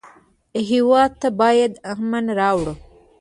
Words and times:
هېواد 0.69 1.11
ته 1.21 1.27
باید 1.41 1.73
امن 1.91 2.25
راوړو 2.39 2.73